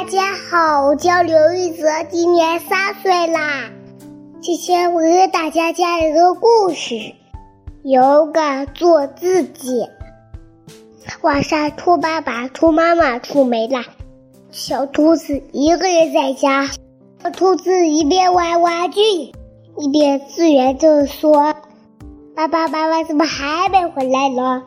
[0.00, 3.70] 大家好，我叫刘玉泽，今年三岁啦。
[4.40, 7.12] 今天我给大家讲一个故事：
[7.82, 9.86] 勇敢做自己。
[11.20, 13.84] 晚上，兔爸爸、兔妈妈出门了，
[14.50, 16.70] 小兔子一个人在家。
[17.22, 21.54] 小兔子一边玩玩具，一边自言自语说
[22.34, 24.62] ：“爸爸妈妈怎么还没回来呢？”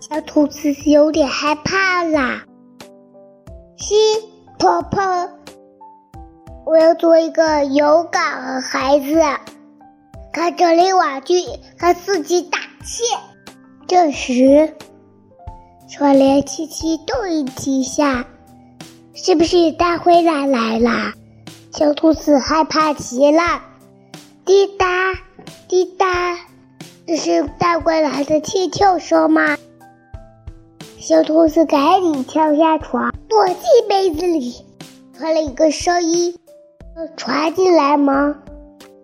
[0.00, 2.44] 小兔子有点害怕啦。
[3.76, 3.94] 西
[4.60, 5.00] 婆婆，
[6.66, 9.18] 我要做一个勇敢的孩子，
[10.34, 11.42] 看这里玩具，
[11.78, 13.04] 和自己打气。
[13.88, 14.74] 这时，
[15.88, 18.26] 窗帘轻轻动几下，
[19.14, 21.14] 是不是大灰狼来了？
[21.72, 23.62] 小兔子害怕极了。
[24.44, 24.86] 滴答
[25.68, 26.36] 滴答，
[27.06, 29.56] 这是大灰狼的踢跳声吗？
[31.00, 34.54] 小兔子赶紧跳下床，躲进被子里。
[35.16, 36.36] 传了一个声音
[37.16, 38.36] ：“传进来吗？”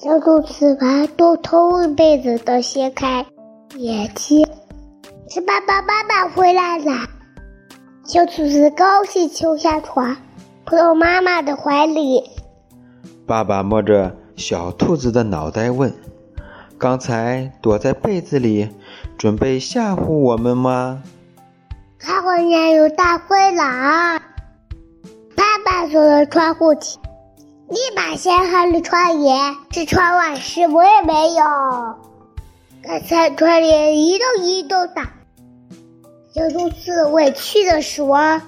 [0.00, 3.26] 小兔子把都头被子都掀开，
[3.76, 4.46] 眼睛
[5.28, 7.08] 是爸爸妈妈回来了。
[8.04, 10.16] 小兔子高兴跳下床，
[10.64, 12.22] 扑到妈妈的怀里。
[13.26, 15.92] 爸爸摸着小兔子的脑袋问
[16.78, 18.68] ：“刚才躲在被子里，
[19.18, 21.02] 准备吓唬我们吗？”
[22.02, 24.22] 看外面有大灰狼，
[25.36, 26.98] 爸爸走到窗户前，
[27.68, 29.54] 立马掀开了窗帘。
[29.68, 31.44] 这窗外什么也没有，
[32.82, 35.02] 刚才窗帘一动一动的。
[36.32, 38.40] 小兔子委屈的说：“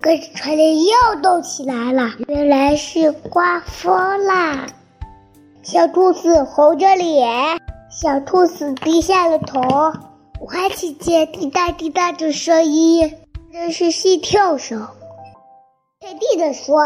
[0.00, 4.66] 可是窗帘又动起来了，原来是刮风啦！”
[5.62, 7.58] 小兔子红着脸，
[7.90, 9.92] 小兔子低下了头。
[10.44, 13.14] 我还听见滴答滴答的声音，
[13.50, 14.86] 这是心跳声。
[16.02, 16.76] 肯定的说：“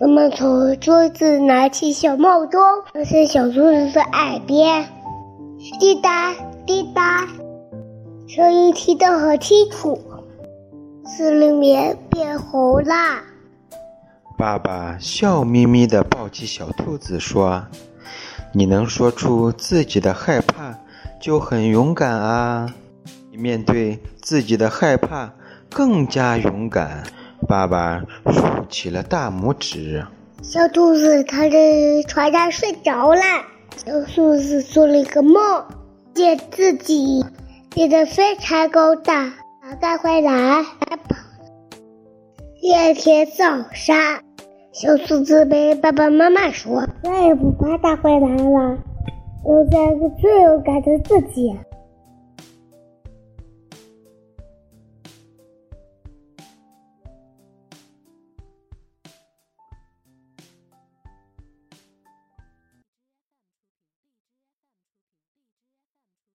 [0.00, 2.58] 我们从桌子拿起小闹钟，
[2.94, 4.88] 放在小兔子的耳边，
[5.78, 6.34] 滴答
[6.64, 7.28] 滴答，
[8.26, 10.00] 声音听得很清楚。
[11.04, 12.94] 森林里面变红了。”
[14.38, 17.62] 爸爸笑眯眯地抱起小兔子说
[18.54, 20.74] ：“你能说出自己的害怕？”
[21.20, 22.74] 就很勇敢啊！
[23.32, 25.32] 面对自己的害怕，
[25.70, 27.02] 更加勇敢。
[27.46, 30.04] 爸爸竖起了大拇指。
[30.42, 31.58] 小兔子躺在
[32.06, 33.22] 床上睡着了。
[33.76, 35.64] 小兔子做了一个梦，
[36.14, 37.24] 见自己
[37.70, 39.32] 变得非常高大，
[39.80, 41.16] 大灰狼跑。
[42.60, 44.20] 第二天早上，
[44.72, 48.78] 小兔子被爸爸妈妈说：“再也不怕大灰狼了。”
[49.44, 51.54] 有三个最勇敢的自己。